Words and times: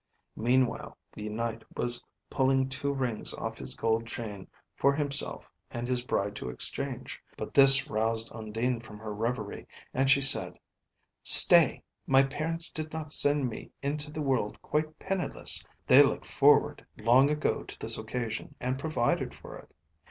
Meanwhile 0.35 0.97
the 1.13 1.29
Knight 1.29 1.63
was 1.77 2.03
pulling 2.31 2.69
two 2.69 2.91
rings 2.91 3.35
off 3.35 3.59
his 3.59 3.75
gold 3.75 4.07
chain 4.07 4.47
for 4.75 4.93
himself 4.95 5.47
and 5.69 5.87
his 5.87 6.03
bride 6.03 6.35
to 6.37 6.49
exchange. 6.49 7.21
But 7.37 7.53
this 7.53 7.87
roused 7.87 8.31
Undine 8.33 8.79
from 8.79 8.97
her 8.97 9.13
reverie, 9.13 9.67
and 9.93 10.09
she 10.09 10.19
said: 10.19 10.57
"Stay! 11.21 11.83
my 12.07 12.23
parents 12.23 12.71
did 12.71 12.91
not 12.91 13.13
send 13.13 13.47
me 13.47 13.69
into 13.83 14.11
the 14.11 14.23
world 14.23 14.59
quite 14.63 14.97
penniless; 14.97 15.67
they 15.85 16.01
looked 16.01 16.25
forward 16.27 16.83
long 16.97 17.29
ago 17.29 17.61
to 17.61 17.77
this 17.77 17.95
occasion 17.99 18.55
and 18.59 18.79
provided 18.79 19.35
for 19.35 19.55
it." 19.55 19.71